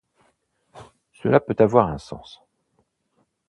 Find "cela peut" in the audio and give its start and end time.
1.13-1.53